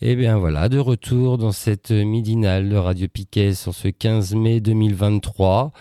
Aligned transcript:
Et 0.00 0.12
eh 0.12 0.14
bien 0.14 0.38
voilà, 0.38 0.68
de 0.68 0.78
retour 0.78 1.38
dans 1.38 1.50
cette 1.50 1.90
midinale 1.90 2.68
de 2.68 2.76
Radio 2.76 3.08
Piquet 3.08 3.52
sur 3.52 3.74
ce 3.74 3.88
15 3.88 4.36
mai 4.36 4.60
2023. 4.60 5.72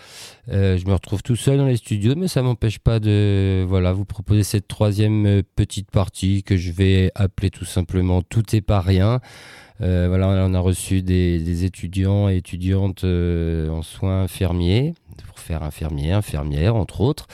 Euh, 0.49 0.76
je 0.80 0.88
me 0.88 0.93
retrouve 0.93 1.21
tout 1.21 1.35
seul 1.35 1.59
dans 1.59 1.67
les 1.67 1.77
studios, 1.77 2.16
mais 2.17 2.27
ça 2.27 2.41
m'empêche 2.41 2.80
pas 2.80 2.99
de 2.99 3.63
voilà 3.70 3.93
vous 3.93 4.05
proposer 4.05 4.41
cette 4.41 4.67
troisième 4.67 5.43
petite 5.55 5.91
partie 5.91 6.41
que 6.41 6.57
je 6.57 6.71
vais 6.71 7.12
appeler 7.13 7.52
tout 7.52 7.66
simplement 7.66 8.23
Tout 8.23 8.55
est 8.55 8.62
pas 8.62 8.81
rien. 8.81 9.21
Euh, 9.81 10.08
voilà, 10.08 10.27
on 10.27 10.54
a 10.54 10.59
reçu 10.59 11.02
des, 11.02 11.63
étudiants 11.63 12.30
et 12.30 12.38
étudiantes 12.38 13.04
en 13.04 13.81
soins 13.81 14.24
infirmiers 14.24 14.93
faire 15.48 15.63
infirmier, 15.63 16.12
infirmière, 16.12 16.76
entre 16.76 17.02
autres. 17.02 17.27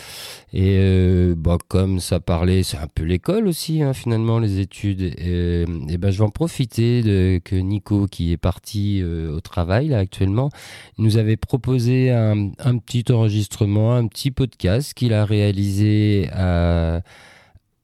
Et 0.53 0.77
euh, 0.77 1.33
bah, 1.35 1.57
comme 1.67 1.99
ça 1.99 2.19
parlait, 2.19 2.63
c'est 2.63 2.77
un 2.77 2.87
peu 2.87 3.03
l'école 3.03 3.47
aussi, 3.47 3.81
hein, 3.81 3.93
finalement, 3.93 4.39
les 4.39 4.59
études. 4.59 5.01
Et, 5.01 5.65
ben, 5.97 6.11
je 6.11 6.19
vais 6.19 6.23
en 6.23 6.29
profiter 6.29 7.01
de, 7.01 7.41
que 7.43 7.55
Nico, 7.55 8.05
qui 8.05 8.31
est 8.31 8.37
parti 8.37 9.01
euh, 9.01 9.35
au 9.35 9.41
travail 9.41 9.87
là 9.87 9.97
actuellement, 9.97 10.49
nous 10.97 11.17
avait 11.17 11.37
proposé 11.37 12.11
un, 12.11 12.51
petit 12.77 13.11
enregistrement, 13.11 13.95
un 13.95 14.07
petit 14.07 14.31
podcast 14.31 14.93
qu'il 14.93 15.13
a 15.13 15.25
réalisé 15.25 16.29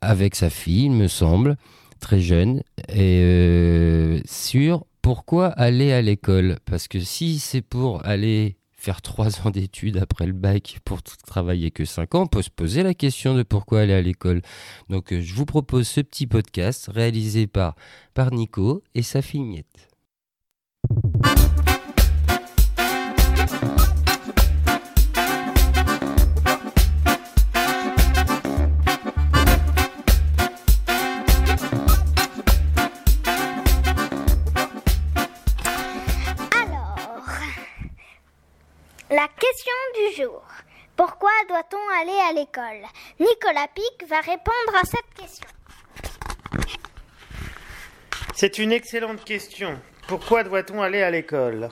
avec 0.01 0.35
sa 0.35 0.49
fille, 0.49 0.85
il 0.85 0.91
me 0.91 1.07
semble, 1.07 1.57
très 1.99 2.19
jeune, 2.19 2.63
et 2.87 3.21
euh, 3.23 4.19
sur 4.25 4.85
pourquoi 5.01 5.47
aller 5.47 5.91
à 5.91 6.01
l'école? 6.01 6.57
Parce 6.65 6.87
que 6.87 6.99
si 6.99 7.39
c'est 7.39 7.61
pour 7.61 8.05
aller 8.05 8.57
faire 8.79 9.01
trois 9.01 9.45
ans 9.45 9.49
d'études 9.49 9.97
après 9.97 10.25
le 10.25 10.33
bac 10.33 10.79
pour 10.85 11.03
travailler 11.03 11.69
que 11.69 11.83
cinq 11.83 12.15
ans, 12.15 12.23
on 12.23 12.27
peut 12.27 12.41
se 12.41 12.49
poser 12.49 12.81
la 12.81 12.93
question 12.93 13.35
de 13.35 13.43
pourquoi 13.43 13.81
aller 13.81 13.93
à 13.93 14.01
l'école. 14.01 14.41
Donc 14.89 15.11
euh, 15.11 15.21
je 15.21 15.33
vous 15.33 15.45
propose 15.45 15.87
ce 15.87 16.01
petit 16.01 16.27
podcast 16.27 16.89
réalisé 16.93 17.45
par, 17.45 17.75
par 18.13 18.31
Nico 18.31 18.81
et 18.95 19.03
sa 19.03 19.21
fille 19.21 19.43
Miette. 19.43 19.88
Doit-on 41.69 42.01
aller 42.01 42.19
à 42.19 42.33
l'école? 42.33 42.87
Nicolas 43.19 43.67
Pic 43.73 44.07
va 44.07 44.21
répondre 44.21 44.75
à 44.75 44.83
cette 44.83 45.13
question. 45.15 45.49
C'est 48.35 48.57
une 48.57 48.71
excellente 48.71 49.23
question. 49.23 49.79
Pourquoi 50.07 50.43
doit-on 50.43 50.81
aller 50.81 51.01
à 51.01 51.11
l'école? 51.11 51.69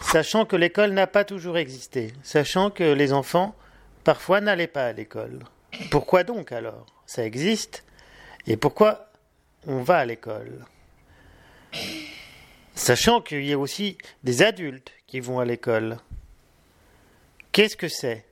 Sachant 0.00 0.44
que 0.44 0.56
l'école 0.56 0.90
n'a 0.92 1.06
pas 1.06 1.24
toujours 1.24 1.58
existé, 1.58 2.12
sachant 2.22 2.70
que 2.70 2.84
les 2.84 3.12
enfants 3.12 3.54
parfois 4.02 4.40
n'allaient 4.40 4.66
pas 4.66 4.86
à 4.86 4.92
l'école. 4.92 5.40
Pourquoi 5.90 6.24
donc 6.24 6.52
alors? 6.52 6.86
Ça 7.06 7.24
existe. 7.24 7.84
Et 8.46 8.56
pourquoi 8.56 9.10
on 9.66 9.82
va 9.82 9.98
à 9.98 10.04
l'école? 10.04 10.64
Sachant 12.74 13.20
qu'il 13.20 13.44
y 13.44 13.52
a 13.52 13.58
aussi 13.58 13.98
des 14.24 14.42
adultes 14.42 14.90
qui 15.06 15.20
vont 15.20 15.38
à 15.38 15.44
l'école. 15.44 15.98
Qu'est-ce 17.52 17.76
que 17.76 17.88
c'est? 17.88 18.24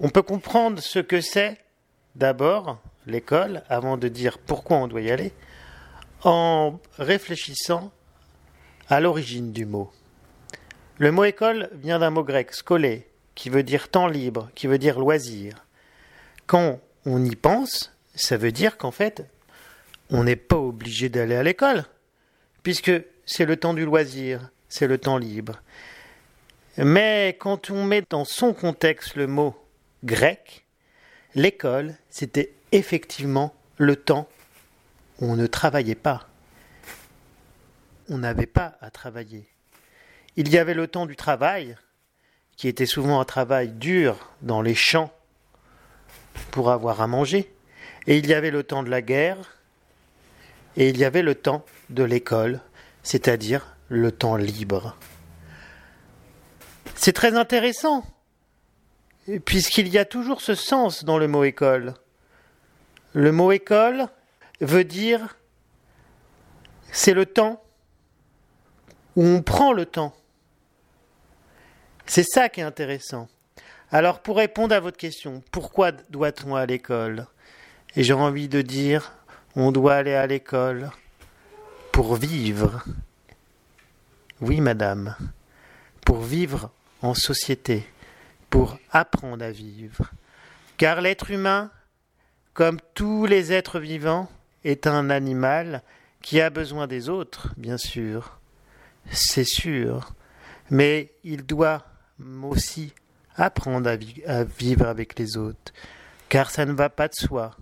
On 0.00 0.10
peut 0.10 0.22
comprendre 0.22 0.80
ce 0.80 1.00
que 1.00 1.20
c'est 1.20 1.58
d'abord 2.14 2.78
l'école 3.06 3.64
avant 3.68 3.96
de 3.96 4.06
dire 4.06 4.38
pourquoi 4.38 4.76
on 4.76 4.86
doit 4.86 5.00
y 5.00 5.10
aller 5.10 5.32
en 6.22 6.78
réfléchissant 6.98 7.90
à 8.88 9.00
l'origine 9.00 9.52
du 9.52 9.66
mot. 9.66 9.90
Le 10.98 11.10
mot 11.10 11.24
école 11.24 11.70
vient 11.72 11.98
d'un 11.98 12.10
mot 12.10 12.22
grec, 12.22 12.52
scolé, 12.54 13.08
qui 13.34 13.50
veut 13.50 13.64
dire 13.64 13.88
temps 13.88 14.06
libre, 14.06 14.50
qui 14.54 14.68
veut 14.68 14.78
dire 14.78 15.00
loisir. 15.00 15.64
Quand 16.46 16.80
on 17.04 17.24
y 17.24 17.34
pense, 17.34 17.92
ça 18.14 18.36
veut 18.36 18.52
dire 18.52 18.78
qu'en 18.78 18.90
fait, 18.92 19.24
on 20.10 20.22
n'est 20.24 20.36
pas 20.36 20.56
obligé 20.56 21.08
d'aller 21.08 21.34
à 21.34 21.42
l'école, 21.42 21.84
puisque 22.62 22.92
c'est 23.26 23.46
le 23.46 23.56
temps 23.56 23.74
du 23.74 23.84
loisir, 23.84 24.50
c'est 24.68 24.86
le 24.86 24.98
temps 24.98 25.18
libre. 25.18 25.60
Mais 26.76 27.36
quand 27.40 27.70
on 27.70 27.82
met 27.82 28.04
dans 28.08 28.24
son 28.24 28.54
contexte 28.54 29.16
le 29.16 29.26
mot 29.26 29.56
grec, 30.04 30.64
l'école, 31.34 31.94
c'était 32.10 32.52
effectivement 32.72 33.54
le 33.76 33.96
temps 33.96 34.28
où 35.20 35.26
on 35.26 35.36
ne 35.36 35.46
travaillait 35.46 35.94
pas. 35.94 36.28
On 38.08 38.18
n'avait 38.18 38.46
pas 38.46 38.76
à 38.80 38.90
travailler. 38.90 39.48
Il 40.36 40.48
y 40.48 40.58
avait 40.58 40.74
le 40.74 40.86
temps 40.86 41.06
du 41.06 41.16
travail, 41.16 41.76
qui 42.56 42.68
était 42.68 42.86
souvent 42.86 43.20
un 43.20 43.24
travail 43.24 43.68
dur 43.68 44.30
dans 44.42 44.62
les 44.62 44.74
champs 44.74 45.12
pour 46.50 46.70
avoir 46.70 47.00
à 47.00 47.06
manger, 47.06 47.52
et 48.06 48.18
il 48.18 48.26
y 48.26 48.34
avait 48.34 48.50
le 48.50 48.62
temps 48.62 48.82
de 48.82 48.90
la 48.90 49.02
guerre, 49.02 49.58
et 50.76 50.88
il 50.88 50.96
y 50.96 51.04
avait 51.04 51.22
le 51.22 51.34
temps 51.34 51.64
de 51.90 52.04
l'école, 52.04 52.60
c'est-à-dire 53.02 53.76
le 53.88 54.12
temps 54.12 54.36
libre. 54.36 54.96
C'est 56.94 57.12
très 57.12 57.34
intéressant, 57.34 58.04
puisqu'il 59.44 59.88
y 59.88 59.98
a 59.98 60.04
toujours 60.04 60.40
ce 60.40 60.54
sens 60.54 61.04
dans 61.04 61.18
le 61.18 61.28
mot 61.28 61.44
école. 61.44 61.94
Le 63.12 63.32
mot 63.32 63.52
école 63.52 64.06
veut 64.60 64.84
dire 64.84 65.36
c'est 66.90 67.14
le 67.14 67.26
temps 67.26 67.62
où 69.16 69.24
on 69.24 69.42
prend 69.42 69.72
le 69.72 69.84
temps. 69.84 70.14
C'est 72.06 72.24
ça 72.24 72.48
qui 72.48 72.60
est 72.60 72.64
intéressant. 72.64 73.28
Alors 73.90 74.20
pour 74.20 74.38
répondre 74.38 74.74
à 74.74 74.80
votre 74.80 74.96
question, 74.96 75.42
pourquoi 75.50 75.92
doit-on 75.92 76.54
à 76.54 76.64
l'école? 76.64 77.26
Et 77.96 78.02
j'ai 78.02 78.14
envie 78.14 78.48
de 78.48 78.62
dire, 78.62 79.12
on 79.56 79.72
doit 79.72 79.94
aller 79.94 80.14
à 80.14 80.26
l'école 80.26 80.90
pour 81.92 82.16
vivre. 82.16 82.84
Oui, 84.40 84.60
madame, 84.60 85.16
pour 86.04 86.20
vivre 86.20 86.70
en 87.02 87.14
société 87.14 87.86
pour 88.50 88.78
apprendre 88.90 89.44
à 89.44 89.50
vivre. 89.50 90.10
Car 90.76 91.00
l'être 91.00 91.30
humain, 91.30 91.70
comme 92.54 92.78
tous 92.94 93.26
les 93.26 93.52
êtres 93.52 93.80
vivants, 93.80 94.28
est 94.64 94.86
un 94.86 95.10
animal 95.10 95.82
qui 96.22 96.40
a 96.40 96.50
besoin 96.50 96.86
des 96.86 97.08
autres, 97.08 97.54
bien 97.56 97.78
sûr, 97.78 98.38
c'est 99.10 99.44
sûr, 99.44 100.14
mais 100.70 101.12
il 101.24 101.44
doit 101.44 101.84
aussi 102.42 102.92
apprendre 103.36 103.88
à, 104.26 104.44
vivre 104.44 104.86
avec 104.86 105.18
les 105.18 105.36
autres, 105.36 105.72
car 106.28 106.50
ça 106.50 106.66
ne 106.66 106.72
va 106.72 106.90
pas 106.90 107.08
de 107.08 107.14
soi. 107.14 107.56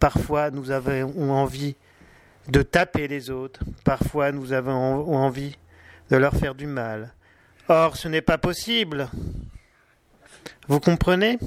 Parfois 0.00 0.50
nous 0.50 0.70
avons 0.70 1.30
envie 1.30 1.76
de 2.48 2.62
taper 2.62 3.08
les 3.08 3.30
autres, 3.30 3.60
parfois 3.84 4.32
nous 4.32 4.52
avons 4.52 5.14
envie 5.14 5.56
de 6.10 6.16
leur 6.16 6.34
faire 6.34 6.54
du 6.54 6.66
mal, 6.66 7.14
Or, 7.68 7.96
ce 7.96 8.06
n'est 8.06 8.20
pas 8.22 8.38
possible. 8.38 9.08
Vous 10.68 10.80
comprenez? 10.80 11.38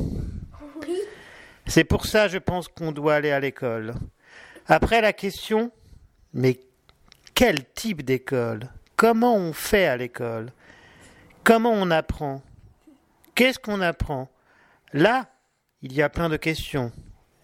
Oui. 0.88 0.98
C'est 1.68 1.83
pour 1.83 2.06
ça, 2.06 2.27
je 2.27 2.38
pense, 2.38 2.68
qu'on 2.68 2.92
doit 2.92 3.16
aller 3.16 3.31
à 3.31 3.39
l'école. 3.39 3.94
Après 4.68 5.01
la 5.01 5.13
question, 5.13 5.71
mais 6.33 6.60
quel 7.33 7.66
type 7.74 8.04
d'école? 8.04 8.69
Comment 8.95 9.36
on 9.36 9.51
fait 9.51 9.88
à 9.88 9.98
l'école? 9.98 10.51
Comment 11.44 11.71
on 11.74 11.92
apprend? 11.92 12.42
Qu'est-ce 13.36 13.60
qu'on 13.60 13.81
apprend? 13.81 14.30
Là, 14.94 15.27
il 15.81 15.94
y 15.94 16.01
a 16.01 16.10
plein 16.10 16.30
de 16.30 16.38
questions 16.38 16.92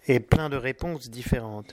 et 0.06 0.20
plein 0.20 0.48
de 0.48 0.56
réponses 0.56 1.10
différentes. 1.10 1.72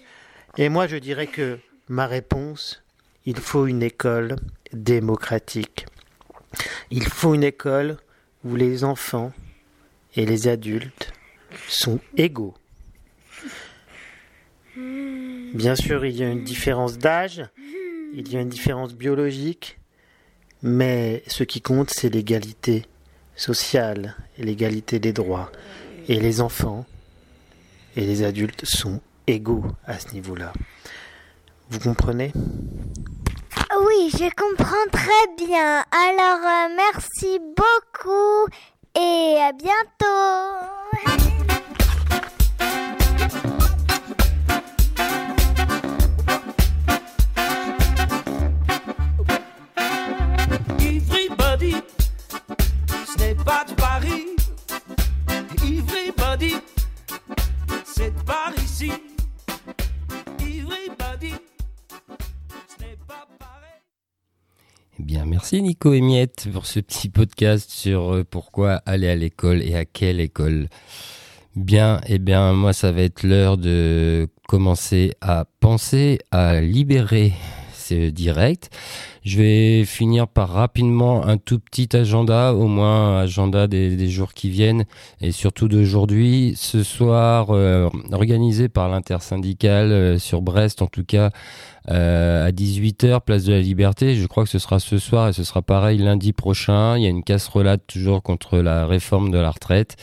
Et 0.58 0.70
moi, 0.70 0.88
je 0.88 0.98
dirais 0.98 1.28
que 1.28 1.60
ma 1.88 2.08
réponse, 2.08 2.84
il 3.26 3.38
faut 3.38 3.68
une 3.68 3.84
école 3.84 4.36
démocratique. 4.72 5.86
Il 6.92 7.08
faut 7.08 7.34
une 7.34 7.44
école 7.44 7.98
où 8.44 8.56
les 8.56 8.84
enfants 8.84 9.32
et 10.16 10.26
les 10.26 10.48
adultes 10.48 11.14
sont 11.68 12.00
égaux. 12.18 12.54
Bien 14.76 15.76
sûr, 15.76 16.06
il 16.06 16.16
y 16.16 16.24
a 16.24 16.30
une 16.30 16.44
différence 16.44 16.98
d'âge, 16.98 17.44
il 18.14 18.32
y 18.32 18.38
a 18.38 18.42
une 18.42 18.50
différence 18.50 18.94
biologique, 18.94 19.80
mais 20.62 21.24
ce 21.28 21.44
qui 21.44 21.62
compte, 21.62 21.90
c'est 21.92 22.10
l'égalité 22.10 22.86
sociale 23.36 24.16
l'égalité 24.38 25.00
des 25.00 25.14
droits. 25.14 25.52
Et 26.08 26.20
les 26.20 26.42
enfants 26.42 26.86
et 27.96 28.02
les 28.02 28.24
adultes 28.24 28.66
sont 28.66 29.02
égaux 29.28 29.64
à 29.86 30.00
ce 30.00 30.14
niveau-là. 30.14 30.54
Vous 31.70 31.80
comprenez? 31.80 32.32
Oui, 32.36 34.12
je 34.12 34.30
comprends 34.36 34.90
très 34.92 35.46
bien. 35.46 35.84
Alors, 35.92 36.46
euh, 36.46 36.76
merci 36.76 37.40
beaucoup 37.56 38.48
et 38.96 39.38
à 39.42 39.52
bientôt. 39.52 41.33
Merci 65.54 65.62
Nico 65.62 65.94
et 65.94 66.02
Miette 66.02 66.48
pour 66.52 66.66
ce 66.66 66.80
petit 66.80 67.10
podcast 67.10 67.70
sur 67.70 68.16
euh, 68.16 68.24
pourquoi 68.28 68.82
aller 68.88 69.08
à 69.08 69.16
l'école 69.16 69.62
et 69.62 69.76
à 69.76 69.86
quelle 69.86 70.20
école. 70.20 70.68
Bien, 71.56 72.02
eh 72.08 72.18
bien, 72.18 72.54
moi, 72.54 72.74
ça 72.74 72.92
va 72.92 73.02
être 73.02 73.22
l'heure 73.22 73.58
de 73.58 74.28
commencer 74.48 75.14
à 75.22 75.46
penser 75.60 76.18
à 76.32 76.60
libérer 76.60 77.34
direct. 77.92 78.70
Je 79.24 79.38
vais 79.38 79.86
finir 79.86 80.28
par 80.28 80.50
rapidement 80.50 81.26
un 81.26 81.38
tout 81.38 81.60
petit 81.60 81.96
agenda, 81.96 82.54
au 82.54 82.68
moins 82.68 83.20
agenda 83.20 83.68
des, 83.68 83.96
des 83.96 84.10
jours 84.10 84.34
qui 84.34 84.50
viennent 84.50 84.86
et 85.22 85.32
surtout 85.32 85.68
d'aujourd'hui. 85.68 86.54
Ce 86.56 86.84
soir, 86.84 87.48
euh, 87.52 87.90
organisé 88.12 88.70
par 88.70 88.90
l'intersyndicale 88.90 89.92
euh, 89.92 90.20
sur 90.20 90.42
Brest, 90.42 90.82
en 90.82 90.88
tout 90.88 91.04
cas, 91.04 91.32
euh, 91.90 92.48
à 92.48 92.52
18h, 92.52 93.22
place 93.22 93.44
de 93.44 93.54
la 93.54 93.62
Liberté. 93.62 94.16
Je 94.16 94.28
crois 94.28 94.44
que 94.44 94.50
ce 94.50 94.60
sera 94.60 94.80
ce 94.80 94.98
soir 94.98 95.30
et 95.30 95.34
ce 95.34 95.44
sera 95.44 95.62
pareil 95.62 95.98
lundi 95.98 96.34
prochain. 96.34 96.98
Il 96.98 97.04
y 97.04 97.06
a 97.06 97.10
une 97.10 97.24
casserolade 97.24 97.82
toujours 97.88 98.24
contre 98.24 98.58
la 98.60 98.86
réforme 98.86 99.32
de 99.32 99.38
la 99.38 99.52
retraite. 99.52 99.98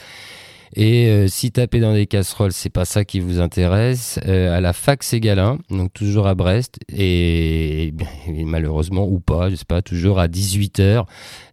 Et 0.76 1.08
euh, 1.08 1.26
si 1.26 1.50
taper 1.50 1.81
dans 1.81 1.94
des 1.94 2.06
casseroles, 2.06 2.52
c'est 2.52 2.70
pas 2.70 2.84
ça 2.84 3.05
qui 3.05 3.19
vous 3.19 3.40
intéresse, 3.40 4.20
euh, 4.26 4.56
à 4.56 4.61
la 4.61 4.72
fac 4.72 5.02
Ségalin, 5.02 5.58
donc 5.69 5.93
toujours 5.93 6.28
à 6.28 6.34
Brest, 6.34 6.78
et, 6.93 7.93
malheureusement 8.28 9.06
ou 9.06 9.19
pas, 9.19 9.50
je 9.50 9.56
sais 9.56 9.64
pas, 9.64 9.82
toujours 9.82 10.20
à 10.20 10.28
18h, 10.28 11.06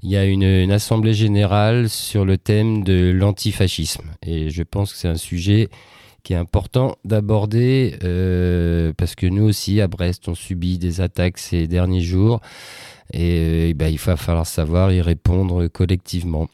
il 0.03 0.11
y 0.11 0.17
a 0.17 0.25
une, 0.25 0.71
assemblée 0.71 1.13
générale 1.13 1.89
sur 1.89 2.25
le 2.25 2.37
thème 2.37 2.83
de 2.83 3.11
l'antifascisme. 3.11 4.11
Et 4.25 4.49
je 4.49 4.63
pense 4.63 4.91
que 4.91 4.99
c'est 4.99 5.07
un 5.07 5.15
sujet 5.15 5.69
qui 6.23 6.33
est 6.33 6.37
important 6.37 6.97
d'aborder 7.05 7.95
euh, 8.03 8.91
parce 8.97 9.15
que 9.15 9.25
nous 9.25 9.43
aussi 9.45 9.79
à 9.79 9.87
Brest 9.87 10.27
on 10.27 10.35
subit 10.35 10.77
des 10.77 10.99
attaques 10.99 11.37
ces 11.37 11.67
derniers 11.67 12.01
jours 12.01 12.41
et, 13.13 13.73
ben, 13.73 13.87
il 13.87 13.97
va 13.97 14.17
falloir 14.17 14.45
savoir 14.45 14.91
y 14.91 15.01
répondre 15.01 15.67
collectivement. 15.67 16.49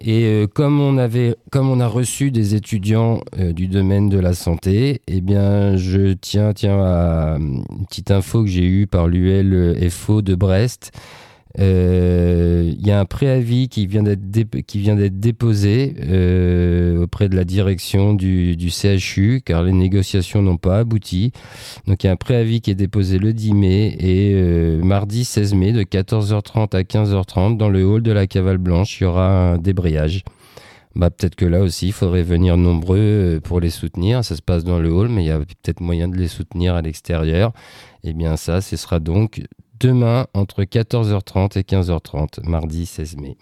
Et 0.00 0.24
euh, 0.24 0.46
comme 0.46 0.80
on 0.80 0.98
avait, 0.98 1.36
comme 1.50 1.70
on 1.70 1.80
a 1.80 1.86
reçu 1.86 2.30
des 2.30 2.54
étudiants 2.54 3.20
euh, 3.38 3.52
du 3.52 3.68
domaine 3.68 4.08
de 4.08 4.18
la 4.18 4.34
santé, 4.34 5.00
eh 5.06 5.20
bien, 5.20 5.76
je 5.76 6.12
tiens, 6.14 6.52
tiens 6.52 6.82
à 6.82 7.36
une 7.38 7.64
petite 7.88 8.10
info 8.10 8.42
que 8.42 8.48
j'ai 8.48 8.66
eue 8.66 8.86
par 8.86 9.06
l'ULFO 9.06 10.20
de 10.20 10.34
Brest. 10.34 10.92
Euh, 11.60 12.72
Il 12.76 12.86
y 12.86 12.90
a 12.90 12.98
un 13.00 13.04
préavis 13.04 13.68
qui 13.68 13.86
vient 13.86 14.02
d'être 14.02 14.30
d'être 14.30 15.20
déposé 15.20 15.94
euh, 16.00 17.02
auprès 17.02 17.28
de 17.28 17.36
la 17.36 17.44
direction 17.44 18.14
du, 18.14 18.56
du 18.56 18.70
CHU, 18.70 19.40
car 19.44 19.62
les 19.62 19.72
négociations 19.72 20.42
n'ont 20.42 20.56
pas 20.56 20.78
abouti. 20.78 21.32
Donc 21.86 22.02
il 22.02 22.06
y 22.06 22.10
a 22.10 22.12
un 22.12 22.16
préavis 22.16 22.60
qui 22.60 22.70
est 22.70 22.74
déposé 22.74 23.18
le 23.18 23.32
10 23.32 23.54
mai 23.54 23.96
et 23.98 24.32
euh, 24.34 24.82
mardi 24.82 25.24
16 25.24 25.54
mai 25.54 25.72
de 25.72 25.82
14h30 25.82 26.76
à 26.76 26.82
15h30 26.82 27.56
dans 27.56 27.68
le 27.68 27.84
hall 27.84 28.02
de 28.02 28.12
la 28.12 28.26
Cavale 28.26 28.58
Blanche, 28.58 29.00
il 29.00 29.04
y 29.04 29.06
aura 29.06 29.52
un 29.52 29.58
débrayage. 29.58 30.24
Bah, 30.96 31.10
peut-être 31.10 31.34
que 31.34 31.44
là 31.44 31.60
aussi, 31.60 31.88
il 31.88 31.92
faudrait 31.92 32.22
venir 32.22 32.56
nombreux 32.56 33.40
pour 33.42 33.58
les 33.58 33.70
soutenir. 33.70 34.24
Ça 34.24 34.36
se 34.36 34.42
passe 34.42 34.62
dans 34.62 34.78
le 34.78 34.92
hall, 34.92 35.08
mais 35.08 35.24
il 35.24 35.26
y 35.26 35.30
a 35.30 35.38
peut-être 35.38 35.80
moyen 35.80 36.08
de 36.08 36.16
les 36.16 36.28
soutenir 36.28 36.76
à 36.76 36.82
l'extérieur. 36.82 37.52
Eh 38.04 38.12
bien, 38.12 38.36
ça, 38.36 38.60
ce 38.60 38.76
sera 38.76 39.00
donc 39.00 39.42
demain 39.84 40.26
entre 40.32 40.62
14h30 40.62 41.58
et 41.58 41.62
15h30, 41.62 42.48
mardi 42.48 42.86
16 42.86 43.18
mai. 43.18 43.36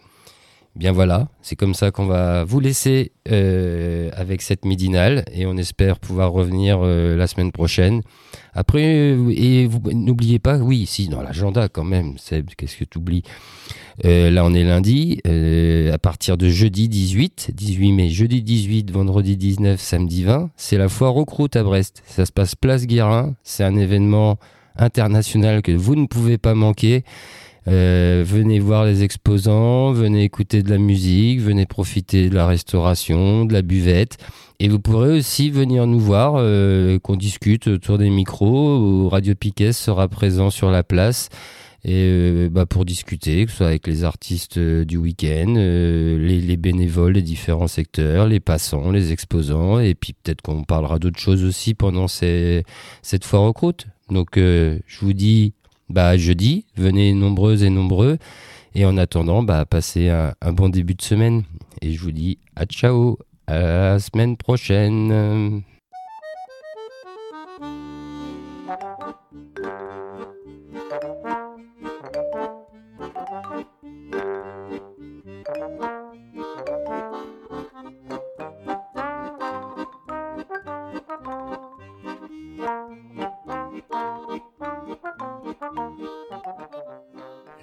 Bien 0.75 0.91
voilà, 0.91 1.29
c'est 1.41 1.55
comme 1.55 1.75
ça 1.75 1.93
qu'on 1.93 2.06
va 2.06 2.43
vous 2.43 2.59
laisser 2.59 3.12
euh, 3.31 4.11
avec 4.17 4.43
cette 4.43 4.65
midinale 4.65 5.25
et 5.33 5.47
on 5.47 5.56
espère 5.56 6.00
pouvoir 6.00 6.33
revenir 6.33 6.81
euh, 6.83 7.15
la 7.15 7.29
semaine 7.29 7.53
prochaine. 7.53 8.03
Après, 8.55 8.83
euh, 8.83 9.33
et 9.37 9.69
n'oubliez 9.93 10.41
pas, 10.41 10.56
oui, 10.59 10.87
si, 10.87 11.09
dans 11.09 11.23
l'agenda 11.23 11.69
quand 11.69 11.85
même, 11.85 12.19
Seb, 12.19 12.50
qu'est-ce 12.56 12.77
que 12.77 12.85
tu 12.85 12.99
oublies 12.99 13.23
Là, 14.03 14.44
on 14.44 14.53
est 14.53 14.65
lundi, 14.65 15.21
euh, 15.29 15.93
à 15.93 15.99
partir 15.99 16.37
de 16.37 16.49
jeudi 16.49 16.89
18, 16.89 17.53
18 17.55 17.93
mai, 17.93 18.09
jeudi 18.09 18.43
18, 18.43 18.91
vendredi 18.91 19.37
19, 19.37 19.81
samedi 19.81 20.25
20, 20.25 20.50
c'est 20.56 20.79
la 20.79 20.89
foire 20.89 21.15
aux 21.17 21.27
croûtes 21.27 21.55
à 21.55 21.62
Brest. 21.62 22.03
Ça 22.06 22.27
se 22.27 22.33
passe 22.33 22.56
place 22.56 22.87
Guérin, 22.87 23.37
c'est 23.44 23.62
un 23.62 23.77
événement 23.77 24.39
international 24.77 25.63
que 25.63 25.73
vous 25.73 25.97
ne 25.97 26.07
pouvez 26.07 26.39
pas 26.39 26.55
manquer. 26.55 27.05
Euh, 27.69 28.25
venez 28.27 28.59
voir 28.59 28.85
les 28.85 29.05
exposants, 29.05 29.93
venez 29.93 30.25
écouter 30.25 30.63
de 30.63 30.71
la 30.71 30.79
musique, 30.79 31.41
venez 31.41 31.65
profiter 31.65 32.29
de 32.29 32.35
la 32.35 32.47
restauration, 32.47 33.45
de 33.45 33.53
la 33.53 33.63
buvette. 33.63 34.19
Et 34.59 34.69
vous 34.69 34.81
pourrez 34.81 35.17
aussi 35.17 35.51
venir 35.51 35.87
nous 35.87 36.01
voir, 36.01 36.35
euh, 36.37 36.99
qu'on 36.99 37.17
discute 37.17 37.69
autour 37.69 37.99
des 37.99 38.11
micros. 38.11 38.79
où 38.79 39.09
Radio 39.09 39.35
Piquet 39.35 39.73
sera 39.73 40.09
présent 40.09 40.51
sur 40.51 40.71
la 40.71 40.83
place 40.83 41.29
et 41.84 42.06
euh, 42.08 42.48
bah, 42.48 42.65
pour 42.65 42.84
discuter, 42.84 43.44
que 43.44 43.51
ce 43.51 43.58
soit 43.58 43.67
avec 43.67 43.86
les 43.89 44.05
artistes 44.05 44.58
euh, 44.58 44.84
du 44.84 44.96
week-end, 44.96 45.55
euh, 45.56 46.17
les, 46.17 46.41
les 46.41 46.56
bénévoles 46.56 47.15
des 47.15 47.22
différents 47.22 47.67
secteurs, 47.67 48.29
les 48.29 48.39
passants, 48.39 48.93
les 48.93 49.10
exposants, 49.10 49.81
et 49.81 49.94
puis 49.94 50.12
peut-être 50.12 50.43
qu'on 50.43 50.62
parlera 50.62 51.01
d'autres 51.01 51.19
choses 51.19 51.44
aussi 51.44 51.74
pendant 51.74 52.06
ces, 52.06 52.62
cette 53.03 53.24
foire 53.24 53.43
aux 53.43 53.53
croûtes. 53.53 53.86
Donc 54.10 54.36
je 54.36 54.98
vous 55.01 55.12
dis 55.12 55.55
bah, 55.89 56.17
jeudi, 56.17 56.67
venez 56.77 57.15
nombreuses 57.15 57.62
et 57.62 57.70
nombreux, 57.70 58.19
et 58.74 58.84
en 58.84 58.96
attendant, 58.96 59.43
bah, 59.43 59.65
passez 59.65 60.08
un, 60.08 60.34
un 60.41 60.53
bon 60.53 60.69
début 60.69 60.94
de 60.94 61.03
semaine. 61.03 61.43
Et 61.81 61.93
je 61.93 62.01
vous 62.01 62.12
dis 62.12 62.39
à 62.55 62.65
ciao, 62.67 63.19
à 63.46 63.58
la 63.58 63.98
semaine 63.98 64.36
prochaine. 64.36 65.62